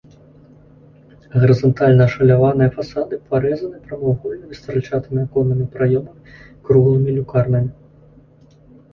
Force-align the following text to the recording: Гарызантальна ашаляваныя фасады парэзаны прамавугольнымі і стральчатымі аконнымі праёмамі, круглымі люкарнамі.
Гарызантальна 1.41 2.03
ашаляваныя 2.11 2.69
фасады 2.77 3.19
парэзаны 3.33 3.77
прамавугольнымі 3.89 4.53
і 4.57 4.57
стральчатымі 4.61 5.19
аконнымі 5.25 5.65
праёмамі, 5.75 6.21
круглымі 6.71 7.09
люкарнамі. 7.19 7.69